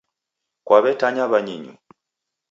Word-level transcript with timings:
Kwaw'etanya 0.65 1.23
w'anyinyu 1.31 1.73